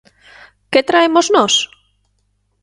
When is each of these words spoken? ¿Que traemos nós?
¿Que 0.71 0.81
traemos 0.89 1.27
nós? 1.35 1.53